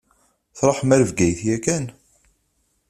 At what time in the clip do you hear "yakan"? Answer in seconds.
1.47-1.85